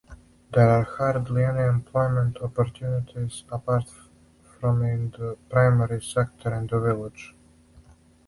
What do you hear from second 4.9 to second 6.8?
the primary sector in the